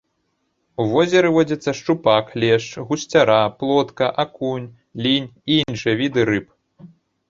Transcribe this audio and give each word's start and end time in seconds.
У 0.83 0.85
возеры 0.93 1.29
водзяцца 1.35 1.75
шчупак, 1.81 2.33
лешч, 2.45 2.71
гусцяра, 2.89 3.39
плотка, 3.63 4.05
акунь, 4.27 4.69
лінь 5.07 5.33
і 5.51 5.63
іншыя 5.63 5.95
віды 6.05 6.21
рыб. 6.37 6.45